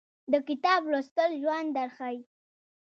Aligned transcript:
د 0.31 0.33
کتاب 0.47 0.81
لوستل 0.91 1.31
ژوند 1.41 1.67
درښایي 1.75 2.21